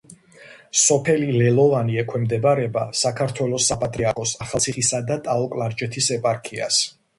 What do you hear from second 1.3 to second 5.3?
ლელოვანი ექვემდებარება საქართველოს საპატრიარქოს ახალციხისა და